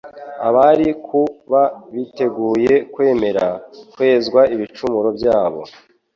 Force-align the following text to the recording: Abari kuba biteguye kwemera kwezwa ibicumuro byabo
Abari 0.47 0.87
kuba 1.07 1.61
biteguye 1.93 2.73
kwemera 2.93 3.45
kwezwa 3.93 4.41
ibicumuro 4.53 5.09
byabo 5.17 5.61